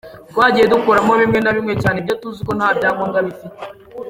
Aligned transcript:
Twagiye 0.31 0.65
dukuramo 0.73 1.13
bimwe 1.21 1.39
na 1.41 1.51
bimwe 1.57 1.73
cyane 1.81 1.97
ibyo 2.01 2.15
tuzi 2.21 2.41
ko 2.47 2.51
nta 2.57 2.69
byangombwa 2.77 3.19
bifite. 3.27 3.59